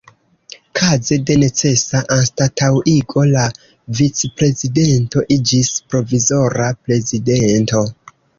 [0.77, 3.43] Kaze de necesa anstataŭigo la
[4.01, 7.85] Vicprezidento iĝis Provizora Prezidento.